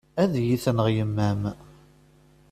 Ad 0.21 0.33
yi-tenɣ 0.45 0.87
yemma-m. 0.95 1.41